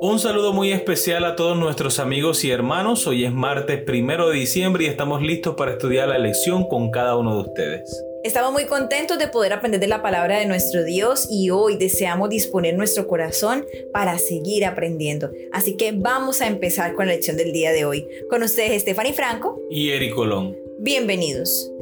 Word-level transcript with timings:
Un 0.00 0.20
saludo 0.20 0.52
muy 0.52 0.70
especial 0.70 1.24
a 1.24 1.34
todos 1.34 1.56
nuestros 1.56 1.98
amigos 1.98 2.44
y 2.44 2.52
hermanos. 2.52 3.08
Hoy 3.08 3.24
es 3.24 3.32
martes 3.32 3.82
primero 3.82 4.28
de 4.28 4.36
diciembre 4.36 4.84
y 4.84 4.86
estamos 4.86 5.22
listos 5.22 5.56
para 5.56 5.72
estudiar 5.72 6.08
la 6.08 6.18
lección 6.18 6.68
con 6.68 6.92
cada 6.92 7.16
uno 7.16 7.34
de 7.34 7.48
ustedes. 7.48 8.04
Estamos 8.22 8.52
muy 8.52 8.66
contentos 8.66 9.18
de 9.18 9.26
poder 9.26 9.52
aprender 9.52 9.80
de 9.80 9.88
la 9.88 10.00
palabra 10.00 10.38
de 10.38 10.46
nuestro 10.46 10.84
Dios 10.84 11.26
y 11.28 11.50
hoy 11.50 11.76
deseamos 11.76 12.30
disponer 12.30 12.76
nuestro 12.76 13.08
corazón 13.08 13.66
para 13.92 14.18
seguir 14.18 14.64
aprendiendo. 14.66 15.30
Así 15.52 15.76
que 15.76 15.90
vamos 15.90 16.42
a 16.42 16.46
empezar 16.46 16.94
con 16.94 17.06
la 17.06 17.14
lección 17.14 17.36
del 17.36 17.52
día 17.52 17.72
de 17.72 17.84
hoy. 17.84 18.06
Con 18.30 18.44
ustedes 18.44 18.82
Stephanie 18.82 19.14
Franco 19.14 19.58
y 19.68 19.90
Eric 19.90 20.14
Colón. 20.14 20.56
Bienvenidos. 20.78 21.72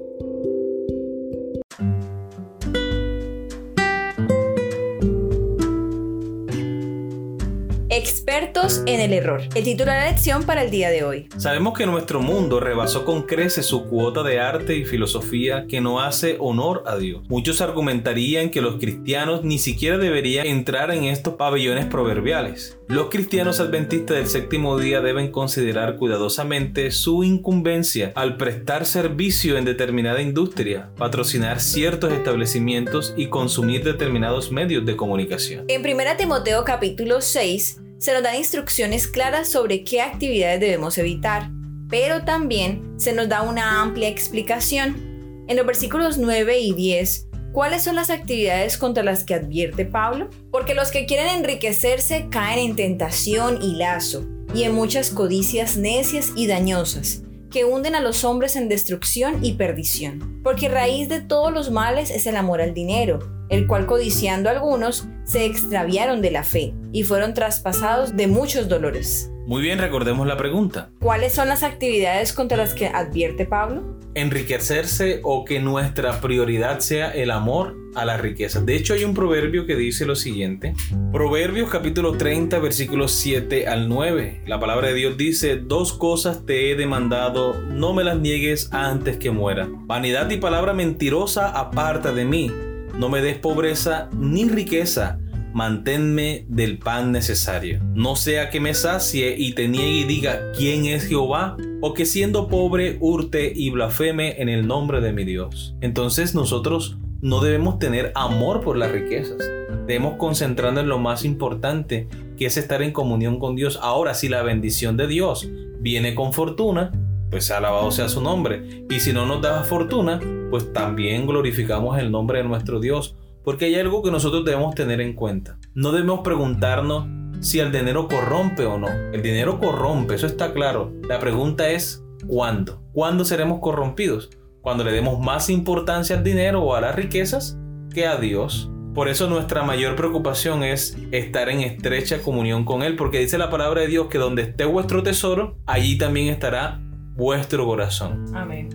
Expertos 8.07 8.85
en 8.87 9.01
el 9.01 9.13
error. 9.13 9.43
El 9.57 9.65
título 9.65 9.91
de 9.91 9.99
la 9.99 10.11
lección 10.13 10.45
para 10.45 10.63
el 10.63 10.71
día 10.71 10.91
de 10.91 11.03
hoy. 11.03 11.29
Sabemos 11.39 11.77
que 11.77 11.87
nuestro 11.87 12.21
mundo 12.21 12.61
rebasó 12.61 13.05
con 13.05 13.23
creces 13.23 13.67
su 13.67 13.87
cuota 13.87 14.23
de 14.23 14.39
arte 14.39 14.77
y 14.77 14.85
filosofía 14.85 15.67
que 15.67 15.81
no 15.81 16.01
hace 16.01 16.37
honor 16.39 16.85
a 16.87 16.97
Dios. 16.99 17.25
Muchos 17.29 17.61
argumentarían 17.61 18.51
que 18.51 18.61
los 18.61 18.77
cristianos 18.77 19.43
ni 19.43 19.59
siquiera 19.59 19.99
deberían 19.99 20.47
entrar 20.47 20.93
en 20.93 21.03
estos 21.03 21.35
pabellones 21.35 21.87
proverbiales. 21.87 22.79
Los 22.87 23.09
cristianos 23.11 23.59
adventistas 23.59 24.17
del 24.17 24.29
séptimo 24.29 24.79
día 24.79 25.01
deben 25.01 25.33
considerar 25.33 25.97
cuidadosamente 25.97 26.93
su 26.93 27.25
incumbencia 27.25 28.13
al 28.15 28.37
prestar 28.37 28.87
servicio 28.87 29.59
en 29.59 29.65
determinada 29.65 30.23
industria, 30.23 30.91
patrocinar 30.97 31.59
ciertos 31.59 32.13
establecimientos 32.13 33.15
y 33.17 33.27
consumir 33.27 33.83
determinados 33.83 34.53
medios 34.53 34.87
de 34.87 34.95
comunicación. 34.95 35.65
En 35.67 35.81
1 35.81 36.17
Timoteo 36.17 36.65
capítulo 36.65 37.21
6 37.21 37.81
se 37.99 38.13
nos 38.13 38.23
dan 38.23 38.37
instrucciones 38.37 39.07
claras 39.07 39.49
sobre 39.49 39.83
qué 39.85 40.01
actividades 40.03 40.61
debemos 40.61 40.99
evitar, 40.99 41.51
pero 41.89 42.25
también 42.25 42.95
se 42.99 43.13
nos 43.13 43.29
da 43.29 43.43
una 43.43 43.81
amplia 43.81 44.09
explicación. 44.09 45.45
En 45.49 45.57
los 45.57 45.67
versículos 45.67 46.19
9 46.19 46.59
y 46.59 46.73
10, 46.75 47.29
¿cuáles 47.53 47.83
son 47.83 47.95
las 47.95 48.11
actividades 48.11 48.77
contra 48.77 49.03
las 49.03 49.25
que 49.25 49.35
advierte 49.35 49.87
Pablo? 49.87 50.29
Porque 50.51 50.75
los 50.75 50.91
que 50.91 51.07
quieren 51.07 51.29
enriquecerse 51.29 52.27
caen 52.31 52.59
en 52.59 52.77
tentación 52.77 53.63
y 53.63 53.77
lazo, 53.77 54.27
y 54.55 54.65
en 54.65 54.75
muchas 54.75 55.11
codicias 55.11 55.77
necias 55.77 56.33
y 56.37 56.47
dañosas, 56.47 57.23
que 57.51 57.65
hunden 57.65 57.95
a 57.95 58.01
los 58.01 58.25
hombres 58.25 58.57
en 58.57 58.69
destrucción 58.69 59.43
y 59.45 59.55
perdición. 59.55 60.41
Porque 60.43 60.69
raíz 60.69 61.09
de 61.09 61.21
todos 61.21 61.53
los 61.53 61.71
males 61.71 62.11
es 62.11 62.27
el 62.27 62.37
amor 62.37 62.61
al 62.61 62.75
dinero 62.75 63.36
el 63.49 63.67
cual 63.67 63.87
codiciando 63.87 64.51
algunos 64.51 65.09
se 65.25 65.45
extraviaron 65.45 66.23
de 66.23 66.31
la 66.31 66.45
fe 66.45 66.75
y 66.93 67.03
fueron 67.03 67.35
traspasados 67.35 68.17
de 68.17 68.27
muchos 68.27 68.69
dolores. 68.69 69.31
Muy 69.47 69.63
bien, 69.63 69.79
recordemos 69.79 70.27
la 70.27 70.37
pregunta. 70.37 70.91
¿Cuáles 71.01 71.33
son 71.33 71.49
las 71.49 71.63
actividades 71.63 72.33
contra 72.33 72.57
las 72.57 72.75
que 72.75 72.89
advierte 72.89 73.47
Pablo? 73.47 73.97
Enriquecerse 74.15 75.21
o 75.23 75.45
que 75.45 75.61
nuestra 75.61 76.21
prioridad 76.21 76.81
sea 76.81 77.13
el 77.13 77.31
amor 77.31 77.77
a 77.95 78.05
la 78.05 78.17
riqueza. 78.17 78.61
De 78.61 78.75
hecho, 78.75 78.95
hay 78.95 79.05
un 79.05 79.15
proverbio 79.15 79.65
que 79.65 79.77
dice 79.77 80.05
lo 80.05 80.17
siguiente. 80.17 80.75
Proverbios 81.13 81.71
capítulo 81.71 82.17
30, 82.17 82.59
versículos 82.59 83.13
7 83.13 83.69
al 83.69 83.89
9. 83.89 84.43
La 84.47 84.59
palabra 84.59 84.89
de 84.89 84.95
Dios 84.95 85.17
dice, 85.17 85.57
dos 85.57 85.93
cosas 85.93 86.45
te 86.45 86.73
he 86.73 86.75
demandado, 86.75 87.55
no 87.55 87.93
me 87.93 88.03
las 88.03 88.19
niegues 88.19 88.73
antes 88.73 89.17
que 89.17 89.31
muera. 89.31 89.69
Vanidad 89.71 90.29
y 90.31 90.39
palabra 90.39 90.73
mentirosa 90.73 91.51
aparta 91.51 92.11
de 92.13 92.25
mí 92.25 92.51
no 92.99 93.09
me 93.09 93.21
des 93.21 93.39
pobreza 93.39 94.09
ni 94.17 94.49
riqueza, 94.49 95.19
manténme 95.53 96.47
del 96.49 96.79
pan 96.79 97.13
necesario. 97.13 97.81
No 97.95 98.17
sea 98.17 98.51
que 98.51 98.61
me 98.61 98.75
sacie 98.75 99.37
y 99.37 99.53
te 99.53 99.69
niegue 99.69 100.01
y 100.01 100.05
diga 100.05 100.53
quién 100.57 100.87
es 100.87 101.07
Jehová, 101.07 101.57
o 101.81 101.93
que 101.93 102.07
siendo 102.07 102.49
pobre 102.49 102.97
hurte 103.01 103.53
y 103.55 103.71
blasfeme 103.71 104.41
en 104.41 104.49
el 104.49 104.67
nombre 104.67 105.01
de 105.01 105.13
mi 105.13 105.25
Dios. 105.25 105.77
Entonces 105.81 106.35
nosotros 106.35 106.97
no 107.21 107.41
debemos 107.41 107.79
tener 107.79 108.13
amor 108.15 108.61
por 108.61 108.77
las 108.77 108.91
riquezas. 108.91 109.39
Debemos 109.87 110.17
concentrarnos 110.17 110.83
en 110.83 110.89
lo 110.89 110.99
más 110.99 111.25
importante, 111.25 112.09
que 112.37 112.47
es 112.47 112.57
estar 112.57 112.83
en 112.83 112.93
comunión 112.93 113.39
con 113.39 113.57
Dios. 113.57 113.79
Ahora, 113.83 114.15
si 114.15 114.29
la 114.29 114.43
bendición 114.43 114.97
de 114.97 115.07
Dios 115.07 115.49
viene 115.81 116.15
con 116.15 116.33
fortuna, 116.33 116.93
pues 117.31 117.51
alabado 117.51 117.91
sea 117.91 118.09
su 118.09 118.21
nombre. 118.21 118.85
Y 118.89 119.01
si 119.01 119.13
no 119.13 119.27
nos 119.27 119.43
da 119.43 119.63
fortuna, 119.65 120.21
pues 120.51 120.73
también 120.73 121.27
glorificamos 121.27 121.99
el 121.99 122.11
nombre 122.11 122.39
de 122.39 122.45
nuestro 122.45 122.81
Dios. 122.81 123.17
Porque 123.45 123.67
hay 123.67 123.77
algo 123.77 124.03
que 124.03 124.11
nosotros 124.11 124.45
debemos 124.45 124.75
tener 124.75 125.01
en 125.01 125.15
cuenta. 125.15 125.59
No 125.75 125.93
debemos 125.93 126.21
preguntarnos 126.21 127.07
si 127.41 127.61
el 127.61 127.71
dinero 127.71 128.09
corrompe 128.09 128.65
o 128.65 128.79
no. 128.79 128.89
El 128.89 129.23
dinero 129.23 129.59
corrompe, 129.59 130.15
eso 130.15 130.27
está 130.27 130.53
claro. 130.53 130.93
La 131.09 131.19
pregunta 131.21 131.69
es 131.69 132.05
¿cuándo? 132.27 132.83
¿Cuándo 132.93 133.25
seremos 133.25 133.61
corrompidos? 133.61 134.31
Cuando 134.63 134.83
le 134.83 134.93
demos 134.93 135.21
más 135.21 135.49
importancia 135.49 136.17
al 136.17 136.25
dinero 136.25 136.63
o 136.63 136.75
a 136.75 136.81
las 136.81 136.97
riquezas 136.97 137.57
que 137.95 138.07
a 138.07 138.17
Dios. 138.17 138.71
Por 138.95 139.09
eso 139.09 139.29
nuestra 139.29 139.63
mayor 139.63 139.95
preocupación 139.95 140.65
es 140.65 140.97
estar 141.13 141.51
en 141.51 141.61
estrecha 141.61 142.23
comunión 142.23 142.65
con 142.65 142.83
Él, 142.83 142.97
porque 142.97 143.19
dice 143.19 143.37
la 143.37 143.51
palabra 143.51 143.83
de 143.83 143.89
Dios 143.89 144.07
que 144.09 144.17
donde 144.17 144.43
esté 144.43 144.65
vuestro 144.65 145.03
tesoro, 145.03 145.59
allí 145.67 145.99
también 145.99 146.29
estará 146.29 146.81
vuestro 147.17 147.65
corazón. 147.65 148.27
Amén. 148.35 148.69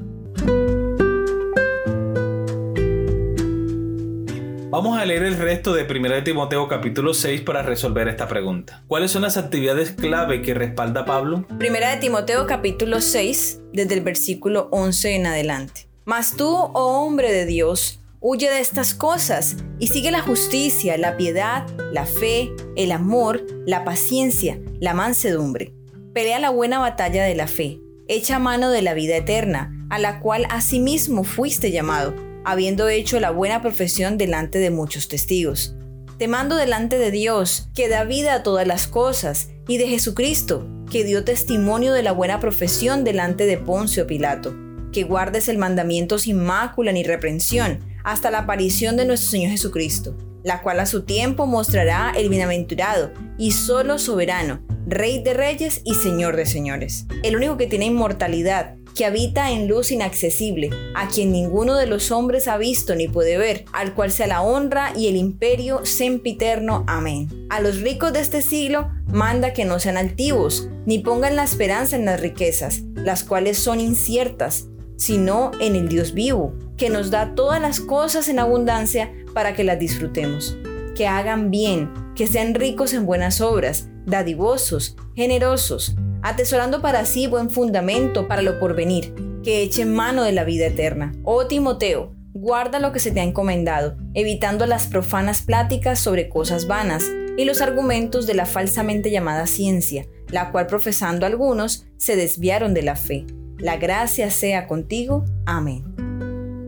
Vamos 4.72 4.98
a 4.98 5.06
leer 5.06 5.24
el 5.24 5.38
resto 5.38 5.74
de 5.74 5.84
1 5.84 6.24
Timoteo 6.24 6.68
capítulo 6.68 7.14
6 7.14 7.42
para 7.42 7.62
resolver 7.62 8.08
esta 8.08 8.28
pregunta. 8.28 8.84
¿Cuáles 8.88 9.12
son 9.12 9.22
las 9.22 9.38
actividades 9.38 9.92
clave 9.92 10.42
que 10.42 10.54
respalda 10.54 11.06
Pablo? 11.06 11.46
1 11.50 11.60
Timoteo 12.00 12.48
capítulo 12.48 13.02
6, 13.02 13.62
desde 13.74 13.94
el 13.96 14.02
versículo 14.02 14.70
11 14.72 15.16
en 15.16 15.28
adelante. 15.28 15.88
Mas 16.06 16.36
tú, 16.38 16.48
oh 16.48 17.06
hombre 17.06 17.34
de 17.34 17.46
Dios, 17.46 18.00
huye 18.22 18.50
de 18.50 18.62
estas 18.62 18.96
cosas 18.96 19.58
y 19.78 19.88
sigue 19.88 20.10
la 20.10 20.22
justicia, 20.22 20.98
la 20.98 21.18
piedad, 21.18 21.68
la 21.92 22.06
fe, 22.06 22.52
el 22.78 22.94
amor, 22.94 23.46
la 23.68 23.84
paciencia, 23.84 24.58
la 24.80 24.94
mansedumbre. 24.94 25.76
Pelea 26.14 26.40
la 26.40 26.50
buena 26.50 26.80
batalla 26.80 27.26
de 27.26 27.36
la 27.36 27.48
fe 27.48 27.82
echa 28.12 28.40
mano 28.40 28.70
de 28.72 28.82
la 28.82 28.94
vida 28.94 29.16
eterna, 29.16 29.74
a 29.90 29.98
la 29.98 30.20
cual 30.20 30.46
asimismo 30.50 31.24
fuiste 31.24 31.72
llamado, 31.72 32.14
habiendo 32.44 32.90
hecho 32.90 33.20
la 33.22 33.32
buena 33.32 33.62
profesión 33.62 34.18
delante 34.18 34.60
de 34.60 34.70
muchos 34.70 35.08
testigos. 35.08 35.76
Te 36.18 36.28
mando 36.28 36.58
delante 36.58 36.98
de 36.98 37.10
Dios, 37.10 37.70
que 37.74 37.88
da 37.88 38.04
vida 38.04 38.34
a 38.34 38.44
todas 38.44 38.68
las 38.68 38.88
cosas, 38.88 39.50
y 39.68 39.78
de 39.78 39.88
Jesucristo, 39.88 40.68
que 40.92 41.06
dio 41.06 41.24
testimonio 41.24 41.94
de 41.94 42.04
la 42.04 42.12
buena 42.12 42.42
profesión 42.42 43.06
delante 43.06 43.46
de 43.46 43.58
Poncio 43.58 44.06
Pilato, 44.08 44.54
que 44.92 45.04
guardes 45.04 45.48
el 45.48 45.58
mandamiento 45.58 46.20
sin 46.20 46.44
mácula 46.44 46.92
ni 46.92 47.04
reprensión, 47.04 47.80
hasta 48.04 48.30
la 48.30 48.40
aparición 48.40 48.98
de 48.98 49.06
nuestro 49.06 49.32
Señor 49.32 49.52
Jesucristo, 49.52 50.18
la 50.44 50.62
cual 50.62 50.82
a 50.82 50.86
su 50.86 51.04
tiempo 51.04 51.46
mostrará 51.46 52.12
el 52.18 52.28
bienaventurado 52.28 53.12
y 53.38 53.52
solo 53.52 54.00
soberano, 54.00 54.62
Rey 54.88 55.22
de 55.22 55.34
reyes 55.34 55.82
y 55.84 55.94
Señor 55.94 56.36
de 56.36 56.46
señores. 56.46 57.06
El 57.24 57.36
único 57.36 57.58
que 57.58 57.68
tiene 57.68 57.86
inmortalidad, 57.86 58.76
que 58.96 59.06
habita 59.06 59.52
en 59.52 59.68
luz 59.68 59.92
inaccesible, 59.92 60.70
a 60.96 61.08
quien 61.08 61.32
ninguno 61.32 61.76
de 61.76 61.88
los 61.88 62.12
hombres 62.12 62.48
ha 62.48 62.58
visto 62.58 62.96
ni 62.96 63.08
puede 63.08 63.38
ver, 63.38 63.66
al 63.74 63.94
cual 63.94 64.12
sea 64.12 64.28
la 64.28 64.42
honra 64.42 64.92
y 64.96 65.08
el 65.08 65.16
imperio 65.16 65.86
sempiterno. 65.86 66.84
Amén. 66.88 67.30
A 67.50 67.62
los 67.62 67.82
ricos 67.82 68.12
de 68.14 68.20
este 68.20 68.42
siglo 68.42 68.90
manda 69.08 69.54
que 69.54 69.66
no 69.66 69.80
sean 69.80 69.98
altivos, 69.98 70.68
ni 70.86 71.00
pongan 71.00 71.36
la 71.36 71.44
esperanza 71.44 71.96
en 71.96 72.06
las 72.06 72.20
riquezas, 72.20 72.82
las 72.96 73.24
cuales 73.24 73.58
son 73.58 73.80
inciertas, 73.80 74.68
sino 74.98 75.52
en 75.60 75.76
el 75.76 75.88
Dios 75.90 76.14
vivo, 76.14 76.54
que 76.78 76.90
nos 76.90 77.12
da 77.12 77.34
todas 77.36 77.62
las 77.62 77.80
cosas 77.80 78.28
en 78.30 78.40
abundancia 78.40 79.12
para 79.34 79.54
que 79.54 79.64
las 79.64 79.80
disfrutemos. 79.80 80.58
Que 80.96 81.08
hagan 81.08 81.50
bien, 81.50 81.90
que 82.16 82.28
sean 82.28 82.56
ricos 82.56 82.94
en 82.94 83.06
buenas 83.06 83.42
obras, 83.42 83.90
dadivosos, 84.06 84.96
generosos, 85.16 85.96
atesorando 86.22 86.82
para 86.82 87.06
sí 87.06 87.28
buen 87.28 87.50
fundamento 87.50 88.28
para 88.28 88.42
lo 88.42 88.60
porvenir, 88.60 89.14
que 89.44 89.62
echen 89.64 89.94
mano 89.94 90.24
de 90.24 90.32
la 90.32 90.44
vida 90.44 90.68
eterna. 90.68 91.14
Oh 91.24 91.48
Timoteo, 91.48 92.16
guarda 92.34 92.80
lo 92.80 92.92
que 92.92 93.00
se 93.00 93.12
te 93.12 93.20
ha 93.20 93.24
encomendado, 93.24 93.98
evitando 94.14 94.66
las 94.66 94.88
profanas 94.88 95.42
pláticas 95.42 96.00
sobre 96.00 96.30
cosas 96.30 96.68
vanas 96.68 97.06
y 97.38 97.46
los 97.46 97.62
argumentos 97.62 98.28
de 98.28 98.34
la 98.34 98.46
falsamente 98.46 99.12
llamada 99.12 99.48
ciencia, 99.48 100.06
la 100.30 100.52
cual 100.52 100.68
profesando 100.68 101.26
algunos 101.26 101.86
se 101.98 102.16
desviaron 102.16 102.74
de 102.74 102.84
la 102.84 102.96
fe. 102.96 103.26
La 103.58 103.78
gracia 103.78 104.32
sea 104.32 104.68
contigo. 104.68 105.26
Amén. 105.46 105.84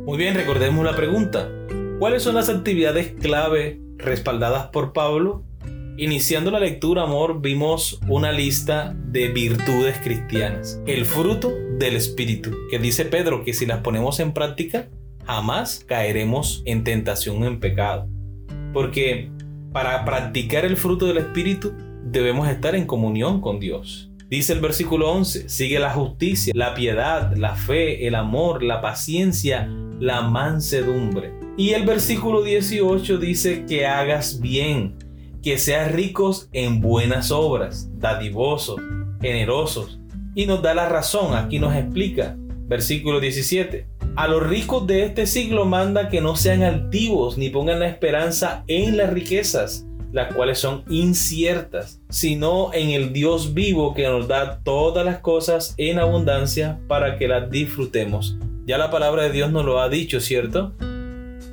Muy 0.06 0.18
bien, 0.18 0.36
recordemos 0.36 0.86
la 0.86 0.96
pregunta. 0.96 1.50
¿Cuáles 2.00 2.24
son 2.24 2.36
las 2.36 2.50
actividades 2.50 3.14
clave 3.20 3.82
respaldadas 4.04 4.68
por 4.68 4.94
Pablo 4.94 5.44
Iniciando 5.96 6.50
la 6.50 6.60
lectura, 6.60 7.04
amor, 7.04 7.40
vimos 7.40 8.00
una 8.08 8.32
lista 8.32 8.96
de 8.98 9.28
virtudes 9.28 9.96
cristianas. 10.00 10.82
El 10.88 11.06
fruto 11.06 11.54
del 11.78 11.96
Espíritu, 11.96 12.52
que 12.72 12.80
dice 12.80 13.06
Pedro 13.06 13.44
que 13.44 13.54
si 13.54 13.68
las 13.68 13.82
ponemos 13.82 14.20
en 14.20 14.34
práctica, 14.34 14.90
jamás 15.24 15.86
caeremos 15.88 16.64
en 16.66 16.84
tentación 16.84 17.44
en 17.44 17.60
pecado. 17.60 18.10
Porque 18.74 19.30
para 19.72 20.04
practicar 20.04 20.66
el 20.66 20.78
fruto 20.78 21.06
del 21.06 21.20
Espíritu 21.20 21.74
debemos 22.04 22.48
estar 22.48 22.74
en 22.74 22.88
comunión 22.88 23.40
con 23.40 23.60
Dios. 23.60 24.10
Dice 24.30 24.54
el 24.54 24.62
versículo 24.62 25.12
11, 25.12 25.48
sigue 25.48 25.78
la 25.78 25.92
justicia, 25.92 26.54
la 26.56 26.74
piedad, 26.74 27.36
la 27.36 27.54
fe, 27.54 28.08
el 28.08 28.16
amor, 28.16 28.64
la 28.64 28.82
paciencia, 28.82 29.68
la 30.00 30.22
mansedumbre. 30.22 31.43
Y 31.56 31.72
el 31.74 31.86
versículo 31.86 32.42
18 32.42 33.18
dice 33.20 33.66
que 33.68 33.86
hagas 33.86 34.40
bien, 34.40 34.96
que 35.44 35.60
seas 35.60 35.92
ricos 35.92 36.50
en 36.52 36.82
buenas 36.82 37.30
obras, 37.30 37.90
dadivosos, 38.00 38.82
generosos. 39.22 40.00
Y 40.34 40.48
nos 40.48 40.64
da 40.64 40.74
la 40.74 40.90
razón, 40.90 41.36
aquí 41.36 41.60
nos 41.60 41.76
explica, 41.76 42.36
versículo 42.66 43.20
17. 43.20 43.88
A 44.16 44.28
los 44.28 44.42
ricos 44.42 44.88
de 44.88 45.04
este 45.04 45.28
siglo 45.28 45.66
manda 45.66 46.10
que 46.10 46.22
no 46.22 46.36
sean 46.36 46.64
altivos 46.64 47.38
ni 47.38 47.50
pongan 47.50 47.80
la 47.80 47.88
esperanza 47.88 48.64
en 48.68 48.98
las 48.98 49.14
riquezas, 49.14 49.86
las 50.12 50.34
cuales 50.34 50.58
son 50.58 50.84
inciertas, 50.90 52.02
sino 52.10 52.74
en 52.74 52.90
el 52.90 53.14
Dios 53.14 53.54
vivo 53.54 53.94
que 53.94 54.08
nos 54.08 54.28
da 54.28 54.60
todas 54.64 55.06
las 55.06 55.20
cosas 55.20 55.76
en 55.78 56.00
abundancia 56.00 56.80
para 56.88 57.20
que 57.20 57.28
las 57.28 57.52
disfrutemos. 57.52 58.38
Ya 58.66 58.80
la 58.80 58.90
palabra 58.90 59.24
de 59.24 59.32
Dios 59.32 59.52
nos 59.52 59.66
lo 59.66 59.80
ha 59.80 59.90
dicho, 59.90 60.20
¿cierto? 60.20 60.74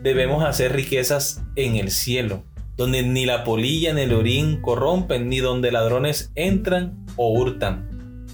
Debemos 0.02 0.44
hacer 0.44 0.72
riquezas 0.72 1.42
en 1.56 1.76
el 1.76 1.90
cielo, 1.90 2.42
donde 2.76 3.02
ni 3.02 3.26
la 3.26 3.44
polilla 3.44 3.92
ni 3.92 4.02
el 4.02 4.14
orín 4.14 4.62
corrompen, 4.62 5.28
ni 5.28 5.40
donde 5.40 5.72
ladrones 5.72 6.32
entran 6.34 7.04
o 7.16 7.30
hurtan. 7.32 7.88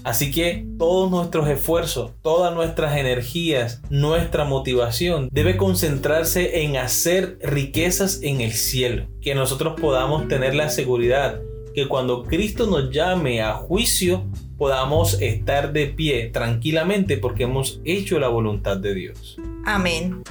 Así 0.05 0.31
que 0.31 0.65
todos 0.79 1.11
nuestros 1.11 1.49
esfuerzos, 1.49 2.11
todas 2.21 2.55
nuestras 2.55 2.95
energías, 2.95 3.81
nuestra 3.89 4.45
motivación 4.45 5.27
debe 5.33 5.57
concentrarse 5.57 6.63
en 6.63 6.77
hacer 6.77 7.37
riquezas 7.43 8.21
en 8.23 8.39
el 8.39 8.53
cielo. 8.53 9.07
Que 9.21 9.35
nosotros 9.35 9.77
podamos 9.77 10.29
tener 10.29 10.55
la 10.55 10.69
seguridad 10.69 11.41
que 11.75 11.89
cuando 11.89 12.23
Cristo 12.23 12.65
nos 12.65 12.89
llame 12.89 13.41
a 13.41 13.53
juicio 13.53 14.25
podamos 14.57 15.21
estar 15.21 15.73
de 15.73 15.87
pie 15.87 16.29
tranquilamente 16.29 17.17
porque 17.17 17.43
hemos 17.43 17.81
hecho 17.83 18.17
la 18.17 18.29
voluntad 18.29 18.77
de 18.77 18.95
Dios. 18.95 19.37
Amén. 19.65 20.23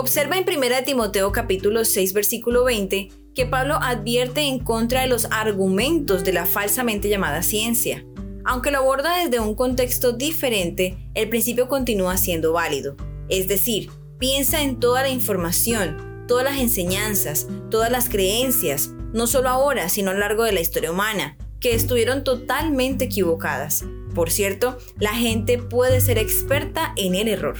Observa 0.00 0.38
en 0.38 0.46
1 0.48 0.84
Timoteo 0.86 1.30
capítulo 1.30 1.84
6 1.84 2.14
versículo 2.14 2.64
20 2.64 3.10
que 3.34 3.44
Pablo 3.44 3.74
advierte 3.82 4.40
en 4.40 4.58
contra 4.58 5.02
de 5.02 5.08
los 5.08 5.26
argumentos 5.26 6.24
de 6.24 6.32
la 6.32 6.46
falsamente 6.46 7.10
llamada 7.10 7.42
ciencia. 7.42 8.06
Aunque 8.46 8.70
lo 8.70 8.78
aborda 8.78 9.22
desde 9.22 9.40
un 9.40 9.54
contexto 9.54 10.12
diferente, 10.12 10.96
el 11.12 11.28
principio 11.28 11.68
continúa 11.68 12.16
siendo 12.16 12.54
válido. 12.54 12.96
Es 13.28 13.46
decir, 13.46 13.90
piensa 14.18 14.62
en 14.62 14.80
toda 14.80 15.02
la 15.02 15.10
información, 15.10 16.24
todas 16.26 16.44
las 16.44 16.58
enseñanzas, 16.58 17.46
todas 17.70 17.92
las 17.92 18.08
creencias, 18.08 18.92
no 19.12 19.26
solo 19.26 19.50
ahora, 19.50 19.90
sino 19.90 20.12
a 20.12 20.14
lo 20.14 20.20
largo 20.20 20.44
de 20.44 20.52
la 20.52 20.62
historia 20.62 20.92
humana, 20.92 21.36
que 21.60 21.74
estuvieron 21.74 22.24
totalmente 22.24 23.04
equivocadas. 23.04 23.84
Por 24.14 24.30
cierto, 24.30 24.78
la 24.98 25.12
gente 25.12 25.58
puede 25.58 26.00
ser 26.00 26.16
experta 26.16 26.94
en 26.96 27.16
el 27.16 27.28
error. 27.28 27.58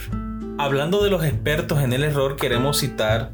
Hablando 0.61 1.03
de 1.03 1.09
los 1.09 1.25
expertos 1.25 1.81
en 1.81 1.91
el 1.91 2.03
error, 2.03 2.35
queremos 2.35 2.77
citar 2.77 3.31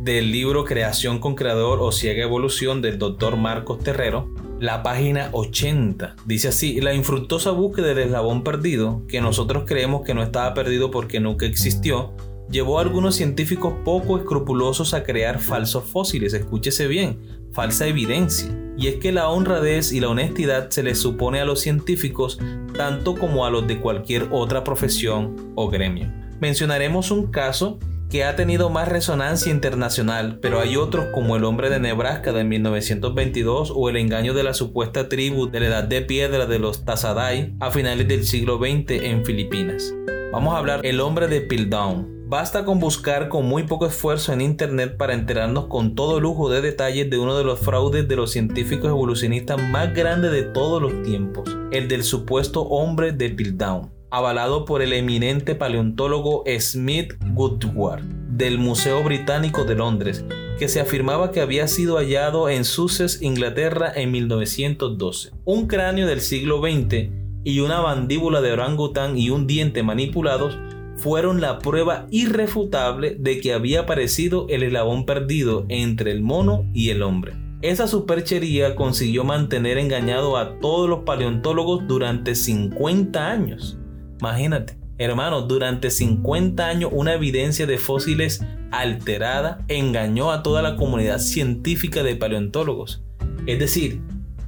del 0.00 0.32
libro 0.32 0.64
Creación 0.64 1.20
con 1.20 1.36
Creador 1.36 1.78
o 1.80 1.92
Ciega 1.92 2.24
Evolución 2.24 2.82
del 2.82 2.98
doctor 2.98 3.36
Marcos 3.36 3.78
Terrero, 3.84 4.34
la 4.58 4.82
página 4.82 5.28
80. 5.30 6.16
Dice 6.26 6.48
así, 6.48 6.80
la 6.80 6.92
infructuosa 6.92 7.52
búsqueda 7.52 7.86
del 7.86 7.98
eslabón 7.98 8.42
perdido, 8.42 9.06
que 9.06 9.20
nosotros 9.20 9.62
creemos 9.64 10.02
que 10.02 10.12
no 10.12 10.24
estaba 10.24 10.52
perdido 10.52 10.90
porque 10.90 11.20
nunca 11.20 11.46
existió, 11.46 12.14
llevó 12.50 12.80
a 12.80 12.82
algunos 12.82 13.14
científicos 13.14 13.72
poco 13.84 14.18
escrupulosos 14.18 14.92
a 14.92 15.04
crear 15.04 15.38
falsos 15.38 15.84
fósiles, 15.84 16.34
escúchese 16.34 16.88
bien, 16.88 17.20
falsa 17.52 17.86
evidencia. 17.86 18.50
Y 18.76 18.88
es 18.88 18.96
que 18.96 19.12
la 19.12 19.28
honradez 19.28 19.92
y 19.92 20.00
la 20.00 20.08
honestidad 20.08 20.70
se 20.70 20.82
les 20.82 20.98
supone 20.98 21.40
a 21.40 21.44
los 21.44 21.60
científicos 21.60 22.40
tanto 22.76 23.14
como 23.14 23.46
a 23.46 23.50
los 23.50 23.68
de 23.68 23.78
cualquier 23.78 24.26
otra 24.32 24.64
profesión 24.64 25.52
o 25.54 25.70
gremio 25.70 26.19
mencionaremos 26.40 27.10
un 27.10 27.30
caso 27.30 27.78
que 28.10 28.24
ha 28.24 28.34
tenido 28.34 28.70
más 28.70 28.88
resonancia 28.88 29.52
internacional, 29.52 30.40
pero 30.42 30.60
hay 30.60 30.76
otros 30.76 31.06
como 31.14 31.36
el 31.36 31.44
hombre 31.44 31.70
de 31.70 31.78
Nebraska 31.78 32.32
de 32.32 32.42
1922 32.42 33.72
o 33.74 33.88
el 33.88 33.96
engaño 33.96 34.34
de 34.34 34.42
la 34.42 34.52
supuesta 34.52 35.08
tribu 35.08 35.48
de 35.48 35.60
la 35.60 35.66
edad 35.66 35.84
de 35.84 36.02
piedra 36.02 36.46
de 36.46 36.58
los 36.58 36.84
Tazadai 36.84 37.54
a 37.60 37.70
finales 37.70 38.08
del 38.08 38.26
siglo 38.26 38.58
XX 38.58 39.04
en 39.04 39.24
Filipinas. 39.24 39.94
Vamos 40.32 40.54
a 40.54 40.58
hablar 40.58 40.84
el 40.84 41.00
hombre 41.00 41.28
de 41.28 41.40
Piltdown. 41.40 42.26
Basta 42.26 42.64
con 42.64 42.78
buscar 42.78 43.28
con 43.28 43.46
muy 43.46 43.64
poco 43.64 43.86
esfuerzo 43.86 44.32
en 44.32 44.40
internet 44.40 44.96
para 44.96 45.14
enterarnos 45.14 45.66
con 45.66 45.94
todo 45.94 46.20
lujo 46.20 46.48
de 46.48 46.60
detalles 46.60 47.10
de 47.10 47.18
uno 47.18 47.36
de 47.36 47.44
los 47.44 47.60
fraudes 47.60 48.08
de 48.08 48.16
los 48.16 48.32
científicos 48.32 48.88
evolucionistas 48.88 49.60
más 49.70 49.94
grandes 49.94 50.32
de 50.32 50.42
todos 50.42 50.82
los 50.82 51.02
tiempos, 51.02 51.56
el 51.70 51.88
del 51.88 52.02
supuesto 52.04 52.62
hombre 52.62 53.12
de 53.12 53.30
Piltdown 53.30 53.99
avalado 54.10 54.64
por 54.64 54.82
el 54.82 54.92
eminente 54.92 55.54
paleontólogo 55.54 56.44
Smith 56.58 57.14
Woodward 57.34 58.02
del 58.02 58.58
Museo 58.58 59.02
Británico 59.02 59.64
de 59.64 59.74
Londres, 59.74 60.24
que 60.58 60.68
se 60.68 60.80
afirmaba 60.80 61.32
que 61.32 61.40
había 61.40 61.68
sido 61.68 61.96
hallado 61.96 62.48
en 62.48 62.64
Sussex, 62.64 63.22
Inglaterra, 63.22 63.92
en 63.94 64.10
1912. 64.10 65.30
Un 65.44 65.66
cráneo 65.66 66.06
del 66.06 66.20
siglo 66.20 66.60
XX 66.60 67.08
y 67.44 67.60
una 67.60 67.80
mandíbula 67.80 68.40
de 68.40 68.52
orangután 68.52 69.16
y 69.16 69.30
un 69.30 69.46
diente 69.46 69.82
manipulados 69.82 70.58
fueron 70.96 71.40
la 71.40 71.58
prueba 71.58 72.06
irrefutable 72.10 73.16
de 73.18 73.40
que 73.40 73.54
había 73.54 73.80
aparecido 73.80 74.46
el 74.50 74.62
eslabón 74.62 75.06
perdido 75.06 75.64
entre 75.68 76.12
el 76.12 76.20
mono 76.20 76.64
y 76.74 76.90
el 76.90 77.02
hombre. 77.02 77.32
Esa 77.62 77.86
superchería 77.86 78.74
consiguió 78.74 79.24
mantener 79.24 79.78
engañado 79.78 80.36
a 80.36 80.58
todos 80.60 80.88
los 80.88 81.00
paleontólogos 81.00 81.86
durante 81.86 82.34
50 82.34 83.30
años. 83.30 83.79
Imagínate, 84.20 84.76
hermano, 84.98 85.42
durante 85.42 85.90
50 85.90 86.66
años 86.66 86.90
una 86.92 87.14
evidencia 87.14 87.66
de 87.66 87.78
fósiles 87.78 88.40
alterada 88.70 89.64
engañó 89.68 90.30
a 90.30 90.42
toda 90.42 90.62
la 90.62 90.76
comunidad 90.76 91.18
científica 91.18 92.02
de 92.02 92.16
paleontólogos. 92.16 93.02
Es 93.46 93.58
decir, 93.58 94.00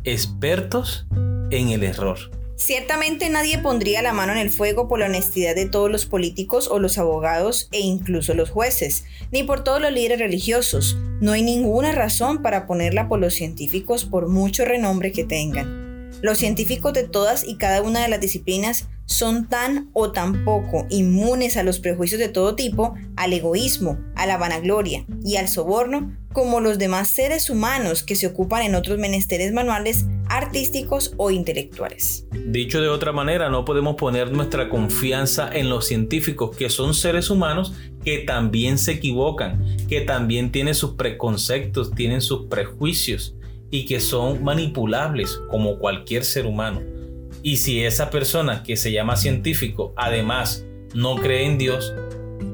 expertos 0.05 1.07
en 1.51 1.71
el 1.71 1.83
error. 1.83 2.19
Ciertamente 2.57 3.29
nadie 3.29 3.59
pondría 3.59 4.03
la 4.03 4.13
mano 4.13 4.33
en 4.33 4.39
el 4.39 4.51
fuego 4.51 4.87
por 4.87 5.01
la 5.01 5.07
honestidad 5.07 5.57
de 5.57 5.69
todos 5.69 5.91
los 5.91 6.07
políticos 6.07 6.69
o 6.71 6.79
los 6.79 6.97
abogados 6.97 7.69
e 7.73 7.81
incluso 7.81 8.35
los 8.35 8.51
jueces, 8.51 9.05
ni 9.33 9.43
por 9.43 9.65
todos 9.65 9.81
los 9.81 9.91
líderes 9.91 10.21
religiosos. 10.21 10.97
No 11.21 11.33
hay 11.33 11.43
ninguna 11.43 11.93
razón 11.93 12.41
para 12.43 12.67
ponerla 12.67 13.09
por 13.09 13.19
los 13.19 13.35
científicos 13.35 14.05
por 14.05 14.29
mucho 14.29 14.65
renombre 14.65 15.11
que 15.11 15.25
tengan. 15.25 16.11
Los 16.21 16.39
científicos 16.39 16.93
de 16.93 17.03
todas 17.03 17.43
y 17.43 17.57
cada 17.57 17.83
una 17.83 18.01
de 18.01 18.09
las 18.09 18.21
disciplinas 18.21 18.89
son 19.07 19.49
tan 19.49 19.91
o 19.93 20.13
tan 20.13 20.45
poco 20.45 20.87
inmunes 20.91 21.57
a 21.57 21.63
los 21.63 21.79
prejuicios 21.81 22.21
de 22.21 22.29
todo 22.29 22.55
tipo, 22.55 22.95
al 23.17 23.33
egoísmo, 23.33 23.99
a 24.17 24.27
la 24.27 24.39
vanagloria 24.39 25.05
y 25.25 25.37
al 25.37 25.49
soborno, 25.49 26.17
como 26.33 26.61
los 26.61 26.79
demás 26.79 27.09
seres 27.09 27.51
humanos 27.51 28.03
que 28.03 28.17
se 28.17 28.27
ocupan 28.27 28.63
en 28.63 28.75
otros 28.75 28.99
menesteres 28.99 29.53
manuales, 29.53 30.07
artísticos 30.29 31.13
o 31.19 31.31
intelectuales. 31.31 32.27
Dicho 32.47 32.81
de 32.81 32.89
otra 32.89 33.13
manera, 33.13 33.51
no 33.51 33.65
podemos 33.65 33.97
poner 33.97 34.33
nuestra 34.33 34.71
confianza 34.71 35.51
en 35.53 35.69
los 35.69 35.87
científicos, 35.87 36.57
que 36.57 36.71
son 36.71 36.95
seres 36.95 37.29
humanos 37.29 37.75
que 38.05 38.21
también 38.21 38.79
se 38.79 38.93
equivocan, 38.93 39.65
que 39.89 40.01
también 40.01 40.51
tienen 40.51 40.75
sus 40.75 40.93
preconceptos, 40.93 41.95
tienen 41.95 42.21
sus 42.23 42.47
prejuicios 42.47 43.37
y 43.71 43.85
que 43.85 44.01
son 44.01 44.43
manipulables 44.43 45.41
como 45.51 45.79
cualquier 45.79 46.25
ser 46.25 46.47
humano. 46.47 46.81
Y 47.43 47.57
si 47.57 47.85
esa 47.85 48.11
persona 48.11 48.63
que 48.63 48.77
se 48.77 48.93
llama 48.93 49.17
científico 49.17 49.93
además 49.97 50.65
no 50.95 51.17
cree 51.17 51.47
en 51.47 51.59
Dios, 51.59 51.93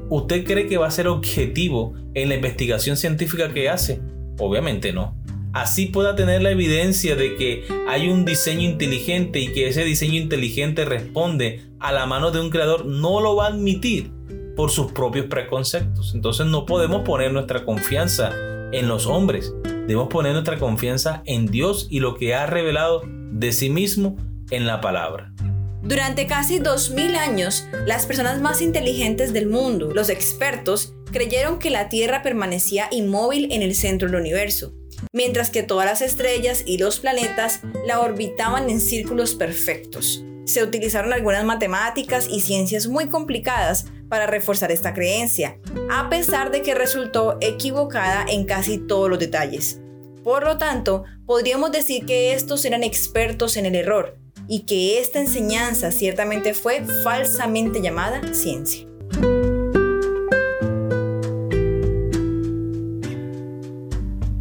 ¿usted 0.09 0.43
cree 0.43 0.67
que 0.67 0.77
va 0.77 0.87
a 0.87 0.91
ser 0.91 1.07
objetivo 1.07 1.93
en 2.15 2.29
la 2.29 2.35
investigación 2.35 2.97
científica 2.97 3.53
que 3.53 3.69
hace? 3.69 4.01
Obviamente 4.39 4.91
no. 4.91 5.15
Así 5.53 5.87
pueda 5.87 6.15
tener 6.15 6.41
la 6.41 6.51
evidencia 6.51 7.15
de 7.15 7.35
que 7.35 7.63
hay 7.87 8.09
un 8.09 8.25
diseño 8.25 8.61
inteligente 8.61 9.39
y 9.39 9.51
que 9.51 9.67
ese 9.67 9.83
diseño 9.83 10.15
inteligente 10.15 10.85
responde 10.85 11.61
a 11.79 11.91
la 11.91 12.05
mano 12.05 12.31
de 12.31 12.39
un 12.39 12.49
creador, 12.49 12.85
no 12.85 13.19
lo 13.19 13.35
va 13.35 13.45
a 13.45 13.49
admitir 13.49 14.11
por 14.55 14.71
sus 14.71 14.91
propios 14.91 15.27
preconceptos. 15.27 16.13
Entonces 16.13 16.45
no 16.47 16.65
podemos 16.65 17.01
poner 17.03 17.31
nuestra 17.31 17.63
confianza 17.63 18.31
en 18.71 18.87
los 18.87 19.07
hombres. 19.07 19.53
Debemos 19.63 20.09
poner 20.09 20.33
nuestra 20.33 20.59
confianza 20.59 21.23
en 21.25 21.47
Dios 21.47 21.87
y 21.89 21.99
lo 21.99 22.15
que 22.15 22.35
ha 22.35 22.45
revelado 22.45 23.01
de 23.31 23.51
sí 23.51 23.69
mismo 23.69 24.17
en 24.51 24.65
la 24.65 24.81
palabra. 24.81 25.33
Durante 25.81 26.27
casi 26.27 26.59
2000 26.59 27.15
años, 27.15 27.65
las 27.85 28.05
personas 28.05 28.41
más 28.41 28.61
inteligentes 28.61 29.31
del 29.31 29.47
mundo, 29.47 29.91
los 29.93 30.09
expertos, 30.09 30.93
creyeron 31.11 31.57
que 31.57 31.69
la 31.69 31.87
Tierra 31.87 32.21
permanecía 32.21 32.89
inmóvil 32.91 33.51
en 33.51 33.61
el 33.61 33.73
centro 33.73 34.09
del 34.09 34.19
universo, 34.19 34.73
mientras 35.13 35.49
que 35.49 35.63
todas 35.63 35.85
las 35.85 36.01
estrellas 36.01 36.63
y 36.65 36.77
los 36.77 36.99
planetas 36.99 37.61
la 37.87 38.01
orbitaban 38.01 38.69
en 38.69 38.81
círculos 38.81 39.35
perfectos. 39.35 40.23
Se 40.45 40.63
utilizaron 40.63 41.13
algunas 41.13 41.45
matemáticas 41.45 42.27
y 42.29 42.41
ciencias 42.41 42.87
muy 42.87 43.07
complicadas 43.07 43.85
para 44.09 44.27
reforzar 44.27 44.71
esta 44.71 44.93
creencia, 44.93 45.59
a 45.89 46.09
pesar 46.09 46.51
de 46.51 46.61
que 46.61 46.75
resultó 46.75 47.37
equivocada 47.39 48.25
en 48.27 48.45
casi 48.45 48.79
todos 48.79 49.09
los 49.09 49.19
detalles. 49.19 49.79
Por 50.23 50.43
lo 50.43 50.57
tanto, 50.57 51.05
podríamos 51.25 51.71
decir 51.71 52.05
que 52.05 52.33
estos 52.33 52.65
eran 52.65 52.83
expertos 52.83 53.55
en 53.55 53.65
el 53.65 53.75
error 53.75 54.19
y 54.49 54.61
que 54.61 54.99
esta 54.99 55.19
enseñanza 55.19 55.91
ciertamente 55.91 56.55
fue 56.55 56.83
falsamente 57.03 57.81
llamada 57.81 58.33
ciencia. 58.33 58.85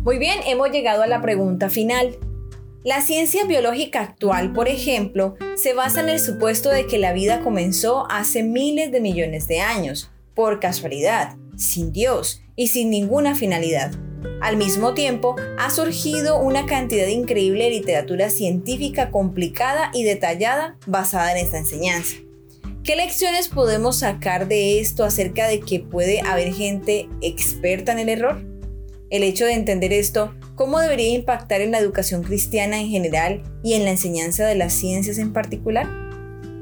Muy 0.03 0.19
bien, 0.19 0.39
hemos 0.47 0.71
llegado 0.71 1.03
a 1.03 1.07
la 1.07 1.21
pregunta 1.21 1.69
final. 1.69 2.17
La 2.83 3.03
ciencia 3.03 3.45
biológica 3.45 4.01
actual, 4.01 4.55
por 4.55 4.67
ejemplo, 4.67 5.37
se 5.57 5.75
basa 5.75 6.01
en 6.01 6.09
el 6.09 6.21
supuesto 6.21 6.71
de 6.71 6.87
que 6.87 6.97
la 6.97 7.13
vida 7.13 7.41
comenzó 7.41 8.11
hace 8.11 8.43
miles 8.43 8.91
de 8.91 9.03
millones 9.03 9.47
de 9.47 9.61
años, 9.61 10.11
por 10.35 10.59
casualidad, 10.59 11.37
sin 11.57 11.93
Dios 11.93 12.41
y 12.57 12.69
sin 12.69 12.89
ninguna 12.89 13.35
finalidad. 13.35 13.93
Al 14.41 14.57
mismo 14.57 14.95
tiempo, 14.95 15.37
ha 15.59 15.71
surgido 15.71 16.41
una 16.41 16.67
cantidad 16.67 17.07
increíble 17.07 17.65
de 17.65 17.71
literatura 17.71 18.31
científica 18.31 19.11
complicada 19.11 19.91
y 19.93 20.05
detallada 20.05 20.77
basada 20.87 21.33
en 21.33 21.45
esta 21.45 21.59
enseñanza. 21.59 22.17
¿Qué 22.85 22.97
lecciones 22.97 23.49
podemos 23.49 23.99
sacar 23.99 24.49
de 24.49 24.81
esto 24.81 25.05
acerca 25.05 25.47
de 25.47 25.61
que 25.61 25.81
puede 25.81 26.21
haber 26.23 26.55
gente 26.55 27.09
experta 27.21 27.93
en 27.93 27.99
el 27.99 28.09
error? 28.09 28.43
El 29.11 29.23
hecho 29.23 29.45
de 29.45 29.53
entender 29.53 29.93
esto, 29.93 30.35
¿cómo 30.55 30.81
debería 30.81 31.15
impactar 31.15 31.61
en 31.61 31.71
la 31.71 31.79
educación 31.79 32.23
cristiana 32.23 32.81
en 32.81 32.89
general 32.89 33.43
y 33.63 33.75
en 33.75 33.85
la 33.85 33.91
enseñanza 33.91 34.47
de 34.47 34.55
las 34.55 34.73
ciencias 34.73 35.19
en 35.19 35.33
particular? 35.33 36.08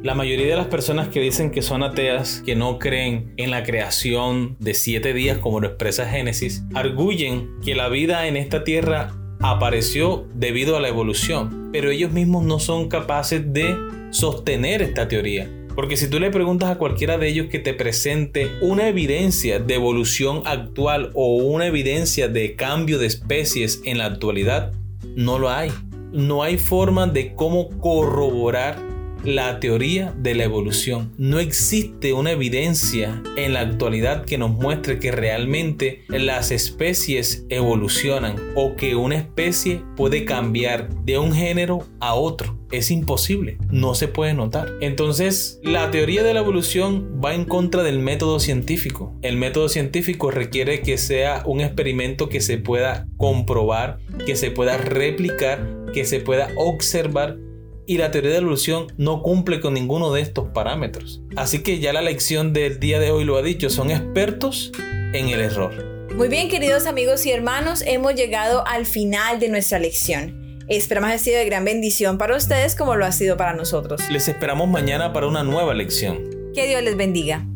La 0.02 0.14
mayoría 0.14 0.46
de 0.46 0.56
las 0.56 0.66
personas 0.66 1.08
que 1.08 1.20
dicen 1.20 1.50
que 1.50 1.62
son 1.62 1.82
ateas, 1.82 2.42
que 2.44 2.54
no 2.54 2.78
creen 2.78 3.32
en 3.36 3.50
la 3.50 3.64
creación 3.64 4.56
de 4.60 4.74
siete 4.74 5.12
días 5.12 5.38
como 5.38 5.58
lo 5.58 5.68
expresa 5.68 6.06
Génesis, 6.06 6.62
arguyen 6.74 7.50
que 7.64 7.74
la 7.74 7.88
vida 7.88 8.28
en 8.28 8.36
esta 8.36 8.62
tierra 8.62 9.14
apareció 9.40 10.26
debido 10.34 10.76
a 10.76 10.80
la 10.80 10.88
evolución, 10.88 11.70
pero 11.72 11.90
ellos 11.90 12.12
mismos 12.12 12.44
no 12.44 12.58
son 12.58 12.88
capaces 12.88 13.52
de 13.52 13.74
sostener 14.10 14.82
esta 14.82 15.08
teoría. 15.08 15.50
Porque 15.74 15.96
si 15.96 16.08
tú 16.08 16.18
le 16.18 16.30
preguntas 16.30 16.70
a 16.70 16.78
cualquiera 16.78 17.18
de 17.18 17.28
ellos 17.28 17.48
que 17.50 17.58
te 17.58 17.74
presente 17.74 18.50
una 18.62 18.88
evidencia 18.88 19.58
de 19.58 19.74
evolución 19.74 20.42
actual 20.46 21.10
o 21.14 21.36
una 21.36 21.66
evidencia 21.66 22.28
de 22.28 22.54
cambio 22.54 22.98
de 22.98 23.06
especies 23.06 23.82
en 23.84 23.98
la 23.98 24.06
actualidad, 24.06 24.72
no 25.16 25.38
lo 25.38 25.50
hay. 25.50 25.70
No 26.12 26.42
hay 26.42 26.56
forma 26.56 27.06
de 27.06 27.34
cómo 27.34 27.68
corroborar 27.78 28.95
la 29.26 29.60
teoría 29.60 30.14
de 30.16 30.34
la 30.34 30.44
evolución. 30.44 31.12
No 31.18 31.38
existe 31.38 32.12
una 32.12 32.32
evidencia 32.32 33.22
en 33.36 33.52
la 33.52 33.60
actualidad 33.60 34.24
que 34.24 34.38
nos 34.38 34.50
muestre 34.50 34.98
que 34.98 35.10
realmente 35.10 36.04
las 36.08 36.50
especies 36.50 37.44
evolucionan 37.48 38.36
o 38.54 38.76
que 38.76 38.94
una 38.94 39.16
especie 39.16 39.82
puede 39.96 40.24
cambiar 40.24 40.88
de 41.04 41.18
un 41.18 41.32
género 41.32 41.86
a 42.00 42.14
otro. 42.14 42.58
Es 42.72 42.90
imposible, 42.90 43.58
no 43.70 43.94
se 43.94 44.08
puede 44.08 44.34
notar. 44.34 44.68
Entonces, 44.80 45.60
la 45.62 45.90
teoría 45.90 46.24
de 46.24 46.34
la 46.34 46.40
evolución 46.40 47.20
va 47.24 47.34
en 47.34 47.44
contra 47.44 47.82
del 47.84 48.00
método 48.00 48.40
científico. 48.40 49.14
El 49.22 49.36
método 49.36 49.68
científico 49.68 50.30
requiere 50.30 50.80
que 50.80 50.98
sea 50.98 51.42
un 51.46 51.60
experimento 51.60 52.28
que 52.28 52.40
se 52.40 52.58
pueda 52.58 53.06
comprobar, 53.16 53.98
que 54.26 54.34
se 54.34 54.50
pueda 54.50 54.76
replicar, 54.76 55.86
que 55.94 56.04
se 56.04 56.20
pueda 56.20 56.50
observar 56.56 57.38
y 57.86 57.98
la 57.98 58.10
teoría 58.10 58.30
de 58.30 58.36
la 58.36 58.42
evolución 58.42 58.88
no 58.96 59.22
cumple 59.22 59.60
con 59.60 59.74
ninguno 59.74 60.12
de 60.12 60.20
estos 60.20 60.48
parámetros. 60.48 61.22
Así 61.36 61.62
que 61.62 61.78
ya 61.78 61.92
la 61.92 62.02
lección 62.02 62.52
del 62.52 62.80
día 62.80 62.98
de 62.98 63.10
hoy 63.10 63.24
lo 63.24 63.36
ha 63.36 63.42
dicho, 63.42 63.70
son 63.70 63.90
expertos 63.90 64.72
en 65.12 65.28
el 65.28 65.40
error. 65.40 65.96
Muy 66.14 66.28
bien, 66.28 66.48
queridos 66.48 66.86
amigos 66.86 67.26
y 67.26 67.30
hermanos, 67.30 67.82
hemos 67.86 68.14
llegado 68.14 68.66
al 68.66 68.86
final 68.86 69.38
de 69.38 69.48
nuestra 69.48 69.78
lección. 69.78 70.64
Esperamos 70.68 71.10
ha 71.10 71.18
sido 71.18 71.38
de 71.38 71.44
gran 71.44 71.64
bendición 71.64 72.18
para 72.18 72.36
ustedes 72.36 72.74
como 72.74 72.96
lo 72.96 73.06
ha 73.06 73.12
sido 73.12 73.36
para 73.36 73.52
nosotros. 73.52 74.00
Les 74.10 74.26
esperamos 74.26 74.68
mañana 74.68 75.12
para 75.12 75.28
una 75.28 75.44
nueva 75.44 75.74
lección. 75.74 76.24
Que 76.54 76.66
Dios 76.66 76.82
les 76.82 76.96
bendiga. 76.96 77.46